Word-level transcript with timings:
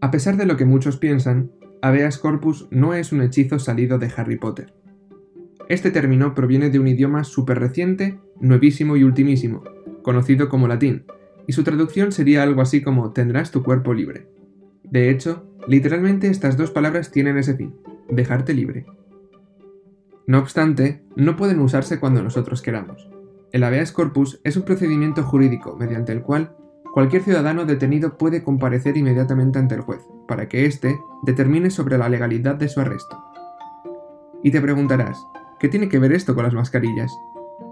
A 0.00 0.12
pesar 0.12 0.36
de 0.36 0.46
lo 0.46 0.56
que 0.56 0.64
muchos 0.64 0.96
piensan, 0.96 1.50
habeas 1.82 2.18
corpus 2.18 2.68
no 2.70 2.94
es 2.94 3.12
un 3.12 3.20
hechizo 3.20 3.58
salido 3.58 3.98
de 3.98 4.10
Harry 4.16 4.36
Potter. 4.36 4.72
Este 5.68 5.90
término 5.90 6.34
proviene 6.34 6.70
de 6.70 6.78
un 6.78 6.86
idioma 6.86 7.24
súper 7.24 7.58
reciente, 7.58 8.20
nuevísimo 8.40 8.96
y 8.96 9.02
ultimísimo, 9.02 9.64
conocido 10.02 10.48
como 10.48 10.68
latín, 10.68 11.04
y 11.48 11.52
su 11.52 11.64
traducción 11.64 12.12
sería 12.12 12.44
algo 12.44 12.62
así 12.62 12.80
como 12.80 13.12
tendrás 13.12 13.50
tu 13.50 13.64
cuerpo 13.64 13.92
libre. 13.92 14.28
De 14.84 15.10
hecho, 15.10 15.44
literalmente 15.66 16.28
estas 16.28 16.56
dos 16.56 16.70
palabras 16.70 17.10
tienen 17.10 17.36
ese 17.36 17.54
fin, 17.54 17.74
dejarte 18.08 18.54
libre. 18.54 18.86
No 20.28 20.38
obstante, 20.38 21.02
no 21.16 21.36
pueden 21.36 21.58
usarse 21.58 21.98
cuando 21.98 22.22
nosotros 22.22 22.62
queramos. 22.62 23.10
El 23.50 23.64
habeas 23.64 23.92
corpus 23.92 24.40
es 24.44 24.56
un 24.56 24.62
procedimiento 24.62 25.24
jurídico 25.24 25.76
mediante 25.76 26.12
el 26.12 26.22
cual 26.22 26.54
cualquier 26.98 27.22
ciudadano 27.22 27.64
detenido 27.64 28.18
puede 28.18 28.42
comparecer 28.42 28.96
inmediatamente 28.96 29.60
ante 29.60 29.76
el 29.76 29.82
juez, 29.82 30.00
para 30.26 30.48
que 30.48 30.66
éste 30.66 30.98
determine 31.22 31.70
sobre 31.70 31.96
la 31.96 32.08
legalidad 32.08 32.56
de 32.56 32.68
su 32.68 32.80
arresto. 32.80 33.16
Y 34.42 34.50
te 34.50 34.60
preguntarás, 34.60 35.16
¿qué 35.60 35.68
tiene 35.68 35.88
que 35.88 36.00
ver 36.00 36.10
esto 36.10 36.34
con 36.34 36.42
las 36.42 36.54
mascarillas? 36.54 37.12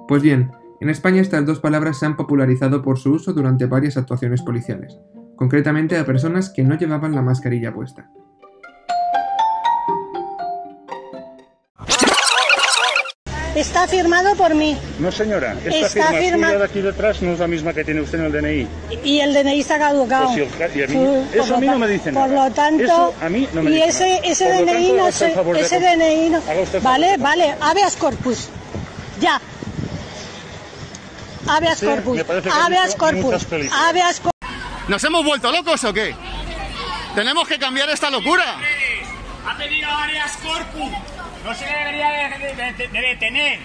Pues 0.06 0.22
bien, 0.22 0.52
en 0.78 0.90
España 0.90 1.20
estas 1.20 1.44
dos 1.44 1.58
palabras 1.58 1.98
se 1.98 2.06
han 2.06 2.16
popularizado 2.16 2.82
por 2.82 2.98
su 3.00 3.14
uso 3.14 3.32
durante 3.32 3.66
varias 3.66 3.96
actuaciones 3.96 4.42
policiales, 4.42 4.96
concretamente 5.34 5.98
a 5.98 6.06
personas 6.06 6.50
que 6.50 6.62
no 6.62 6.78
llevaban 6.78 7.16
la 7.16 7.22
mascarilla 7.22 7.74
puesta. 7.74 8.08
Está 13.56 13.88
firmado 13.88 14.34
por 14.36 14.54
mí. 14.54 14.76
No, 14.98 15.10
señora. 15.10 15.56
Esta 15.64 15.86
Está 16.02 16.12
firma 16.18 16.52
de 16.52 16.64
aquí 16.64 16.80
detrás 16.82 17.22
no 17.22 17.32
es 17.32 17.38
la 17.38 17.46
misma 17.46 17.72
que 17.72 17.84
tiene 17.84 18.02
usted 18.02 18.18
en 18.20 18.24
el 18.26 18.32
DNI. 18.32 18.68
Y 19.02 19.20
el 19.20 19.32
DNI 19.32 19.60
está 19.60 19.78
caducado. 19.78 20.26
Pues 20.26 20.76
y 20.76 20.82
a 20.82 20.86
mí- 20.86 20.92
Sí, 20.92 21.28
eso 21.38 21.44
por 21.46 21.54
a 21.54 21.60
mí 21.60 21.66
no 21.66 21.78
me 21.78 21.88
dice 21.88 22.12
Por 22.12 22.28
nada. 22.28 22.48
lo 22.48 22.54
tanto, 22.54 22.84
Eso 22.84 23.14
a 23.20 23.28
mí 23.30 23.48
no 23.54 23.62
me 23.62 23.70
y 23.70 23.74
dice 23.74 23.88
ese, 23.88 24.08
nada. 24.08 24.20
ese 24.24 24.44
Por 24.44 24.54
DNI 24.56 24.88
tanto, 24.88 24.96
no 24.96 25.12
se, 25.12 25.52
de 25.54 25.60
ese 25.60 25.80
DNI 25.80 26.28
no. 26.30 26.42
Vale, 26.82 27.16
vale, 27.16 27.54
habeas 27.60 27.96
corpus. 27.96 28.48
Ya. 29.20 29.40
Habeas 31.48 31.78
Sí, 31.78 31.86
corpus. 31.86 32.20
Habeas 32.52 32.94
corpus. 32.94 33.46
Habeas 33.72 34.20
corpus. 34.20 34.50
¿Nos 34.88 35.02
hemos 35.04 35.24
vuelto 35.24 35.50
locos 35.50 35.82
o 35.84 35.92
qué? 35.94 36.14
Tenemos 37.14 37.48
que 37.48 37.58
cambiar 37.58 37.88
esta 37.88 38.10
locura. 38.10 38.58
Ha 39.48 39.56
pedido 39.56 39.88
áreas 39.90 40.36
corpus. 40.36 40.90
No 41.46 41.54
se 41.54 41.64
le 41.64 41.78
debería 41.78 42.10
de, 42.10 42.54
de- 42.54 42.72
de- 42.72 42.88
de 42.88 43.00
detener. 43.00 43.58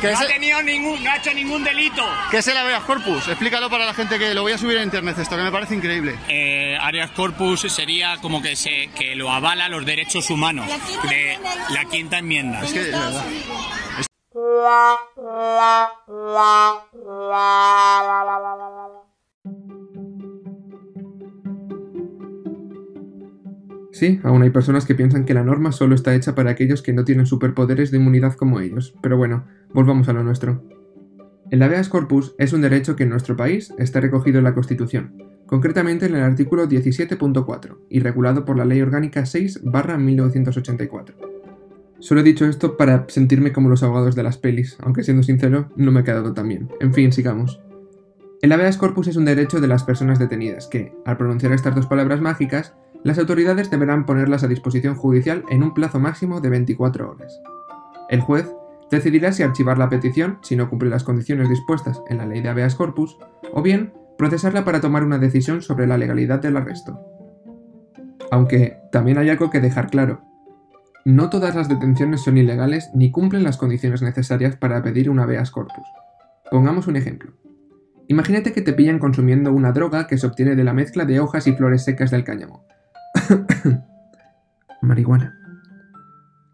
¿Qué 0.00 0.06
No 0.08 0.12
es, 0.14 0.20
ha, 0.20 0.26
tenido 0.26 0.62
ningún, 0.62 1.02
no 1.04 1.10
ha 1.10 1.16
hecho 1.16 1.32
ningún 1.34 1.62
delito. 1.62 2.02
qué 2.30 2.38
es 2.38 2.48
el 2.48 2.56
habeas 2.56 2.82
corpus? 2.84 3.28
Explícalo 3.28 3.68
para 3.70 3.84
la 3.84 3.94
gente 3.94 4.18
que 4.18 4.34
lo 4.34 4.42
voy 4.42 4.52
a 4.52 4.58
subir 4.58 4.78
a 4.78 4.82
internet 4.82 5.18
esto, 5.18 5.36
que 5.36 5.42
me 5.42 5.52
parece 5.52 5.74
increíble. 5.74 6.18
Eh, 6.28 6.76
áreas 6.80 7.10
corpus 7.10 7.60
sería 7.72 8.16
como 8.18 8.40
que 8.42 8.56
se 8.56 8.88
que 8.88 9.14
lo 9.14 9.30
avala 9.30 9.68
los 9.68 9.84
derechos 9.84 10.28
humanos 10.30 10.66
de 11.08 11.38
la 11.70 11.84
quinta 11.84 12.18
enmienda. 12.18 12.62
Es 12.64 12.72
que, 12.72 12.80
de 12.80 12.90
verdad. 12.90 13.24
Sí, 23.94 24.18
aún 24.24 24.42
hay 24.42 24.50
personas 24.50 24.86
que 24.86 24.96
piensan 24.96 25.24
que 25.24 25.34
la 25.34 25.44
norma 25.44 25.70
solo 25.70 25.94
está 25.94 26.16
hecha 26.16 26.34
para 26.34 26.50
aquellos 26.50 26.82
que 26.82 26.92
no 26.92 27.04
tienen 27.04 27.26
superpoderes 27.26 27.92
de 27.92 27.98
inmunidad 27.98 28.34
como 28.34 28.58
ellos, 28.58 28.92
pero 29.00 29.16
bueno, 29.16 29.44
volvamos 29.72 30.08
a 30.08 30.12
lo 30.12 30.24
nuestro. 30.24 30.64
El 31.52 31.62
habeas 31.62 31.88
corpus 31.88 32.34
es 32.36 32.52
un 32.52 32.60
derecho 32.60 32.96
que 32.96 33.04
en 33.04 33.10
nuestro 33.10 33.36
país 33.36 33.72
está 33.78 34.00
recogido 34.00 34.38
en 34.38 34.44
la 34.44 34.54
Constitución, 34.54 35.22
concretamente 35.46 36.06
en 36.06 36.16
el 36.16 36.24
artículo 36.24 36.68
17.4 36.68 37.76
y 37.88 38.00
regulado 38.00 38.44
por 38.44 38.58
la 38.58 38.64
Ley 38.64 38.80
Orgánica 38.80 39.20
6-1984. 39.20 41.14
Solo 42.00 42.20
he 42.20 42.24
dicho 42.24 42.46
esto 42.46 42.76
para 42.76 43.04
sentirme 43.06 43.52
como 43.52 43.68
los 43.68 43.84
abogados 43.84 44.16
de 44.16 44.24
las 44.24 44.38
pelis, 44.38 44.76
aunque 44.82 45.04
siendo 45.04 45.22
sincero, 45.22 45.70
no 45.76 45.92
me 45.92 46.00
ha 46.00 46.04
quedado 46.04 46.34
tan 46.34 46.48
bien. 46.48 46.68
En 46.80 46.94
fin, 46.94 47.12
sigamos. 47.12 47.60
El 48.42 48.50
habeas 48.50 48.76
corpus 48.76 49.06
es 49.06 49.14
un 49.14 49.24
derecho 49.24 49.60
de 49.60 49.68
las 49.68 49.84
personas 49.84 50.18
detenidas 50.18 50.66
que, 50.66 50.92
al 51.04 51.16
pronunciar 51.16 51.52
estas 51.52 51.76
dos 51.76 51.86
palabras 51.86 52.20
mágicas, 52.20 52.74
las 53.04 53.18
autoridades 53.18 53.70
deberán 53.70 54.06
ponerlas 54.06 54.42
a 54.42 54.48
disposición 54.48 54.96
judicial 54.96 55.44
en 55.50 55.62
un 55.62 55.74
plazo 55.74 56.00
máximo 56.00 56.40
de 56.40 56.48
24 56.48 57.10
horas. 57.10 57.38
El 58.08 58.20
juez 58.20 58.50
decidirá 58.90 59.32
si 59.32 59.42
archivar 59.42 59.76
la 59.76 59.90
petición 59.90 60.38
si 60.42 60.56
no 60.56 60.70
cumple 60.70 60.88
las 60.88 61.04
condiciones 61.04 61.50
dispuestas 61.50 62.02
en 62.08 62.18
la 62.18 62.26
ley 62.26 62.40
de 62.40 62.48
habeas 62.48 62.74
corpus, 62.74 63.18
o 63.52 63.62
bien 63.62 63.92
procesarla 64.16 64.64
para 64.64 64.80
tomar 64.80 65.04
una 65.04 65.18
decisión 65.18 65.60
sobre 65.60 65.86
la 65.86 65.98
legalidad 65.98 66.40
del 66.40 66.56
arresto. 66.56 66.98
Aunque 68.30 68.78
también 68.90 69.18
hay 69.18 69.28
algo 69.28 69.50
que 69.50 69.60
dejar 69.60 69.90
claro. 69.90 70.22
No 71.04 71.28
todas 71.28 71.54
las 71.54 71.68
detenciones 71.68 72.22
son 72.22 72.38
ilegales 72.38 72.90
ni 72.94 73.10
cumplen 73.10 73.44
las 73.44 73.58
condiciones 73.58 74.00
necesarias 74.00 74.56
para 74.56 74.82
pedir 74.82 75.10
un 75.10 75.18
habeas 75.18 75.50
corpus. 75.50 75.84
Pongamos 76.50 76.86
un 76.86 76.96
ejemplo. 76.96 77.32
Imagínate 78.08 78.52
que 78.52 78.62
te 78.62 78.72
pillan 78.72 78.98
consumiendo 78.98 79.52
una 79.52 79.72
droga 79.72 80.06
que 80.06 80.16
se 80.16 80.26
obtiene 80.26 80.56
de 80.56 80.64
la 80.64 80.72
mezcla 80.72 81.04
de 81.04 81.20
hojas 81.20 81.46
y 81.46 81.52
flores 81.52 81.84
secas 81.84 82.10
del 82.10 82.24
cáñamo. 82.24 82.64
Marihuana. 84.82 85.38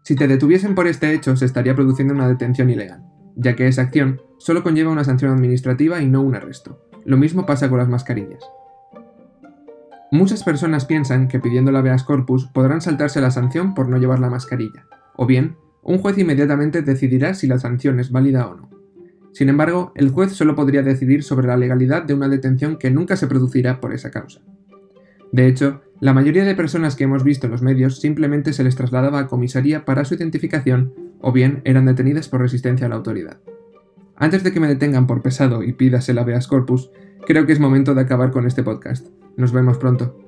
Si 0.03 0.15
te 0.15 0.27
detuviesen 0.27 0.75
por 0.75 0.87
este 0.87 1.13
hecho, 1.13 1.35
se 1.35 1.45
estaría 1.45 1.75
produciendo 1.75 2.13
una 2.13 2.27
detención 2.27 2.69
ilegal, 2.69 3.03
ya 3.35 3.55
que 3.55 3.67
esa 3.67 3.83
acción 3.83 4.21
solo 4.39 4.63
conlleva 4.63 4.91
una 4.91 5.03
sanción 5.03 5.31
administrativa 5.31 6.01
y 6.01 6.07
no 6.07 6.21
un 6.21 6.35
arresto. 6.35 6.87
Lo 7.05 7.17
mismo 7.17 7.45
pasa 7.45 7.69
con 7.69 7.77
las 7.77 7.89
mascarillas. 7.89 8.43
Muchas 10.11 10.43
personas 10.43 10.85
piensan 10.85 11.27
que 11.27 11.39
pidiendo 11.39 11.71
la 11.71 11.79
habeas 11.79 12.03
corpus 12.03 12.47
podrán 12.47 12.81
saltarse 12.81 13.21
la 13.21 13.31
sanción 13.31 13.73
por 13.73 13.87
no 13.87 13.97
llevar 13.97 14.19
la 14.19 14.29
mascarilla, 14.29 14.85
o 15.15 15.25
bien, 15.25 15.55
un 15.83 15.99
juez 15.99 16.17
inmediatamente 16.17 16.81
decidirá 16.81 17.33
si 17.33 17.47
la 17.47 17.59
sanción 17.59 17.99
es 17.99 18.11
válida 18.11 18.47
o 18.47 18.55
no. 18.55 18.69
Sin 19.31 19.47
embargo, 19.47 19.93
el 19.95 20.09
juez 20.09 20.33
solo 20.33 20.55
podría 20.55 20.83
decidir 20.83 21.23
sobre 21.23 21.47
la 21.47 21.55
legalidad 21.55 22.03
de 22.03 22.13
una 22.13 22.27
detención 22.27 22.77
que 22.77 22.91
nunca 22.91 23.15
se 23.15 23.27
producirá 23.27 23.79
por 23.79 23.93
esa 23.93 24.11
causa. 24.11 24.41
De 25.31 25.47
hecho, 25.47 25.81
la 26.01 26.13
mayoría 26.13 26.45
de 26.45 26.55
personas 26.55 26.95
que 26.95 27.03
hemos 27.03 27.23
visto 27.23 27.45
en 27.45 27.51
los 27.51 27.61
medios 27.61 27.99
simplemente 27.99 28.53
se 28.53 28.63
les 28.63 28.75
trasladaba 28.75 29.19
a 29.19 29.27
comisaría 29.27 29.85
para 29.85 30.03
su 30.03 30.15
identificación 30.15 30.95
o 31.21 31.31
bien 31.31 31.61
eran 31.63 31.85
detenidas 31.85 32.27
por 32.27 32.41
resistencia 32.41 32.87
a 32.87 32.89
la 32.89 32.95
autoridad. 32.95 33.37
Antes 34.15 34.43
de 34.43 34.51
que 34.51 34.59
me 34.59 34.67
detengan 34.67 35.05
por 35.05 35.21
pesado 35.21 35.61
y 35.61 35.73
pidas 35.73 36.09
el 36.09 36.17
habeas 36.17 36.47
corpus, 36.47 36.89
creo 37.27 37.45
que 37.45 37.53
es 37.53 37.59
momento 37.59 37.93
de 37.93 38.01
acabar 38.01 38.31
con 38.31 38.47
este 38.47 38.63
podcast. 38.63 39.09
Nos 39.37 39.51
vemos 39.51 39.77
pronto. 39.77 40.20